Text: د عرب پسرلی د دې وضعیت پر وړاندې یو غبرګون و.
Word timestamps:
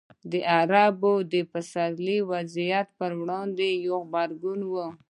د 0.31 0.33
عرب 0.53 1.01
پسرلی 1.51 2.17
د 2.21 2.23
دې 2.25 2.29
وضعیت 2.31 2.87
پر 2.99 3.11
وړاندې 3.21 3.67
یو 3.87 3.97
غبرګون 4.09 4.61
و. 4.71 4.73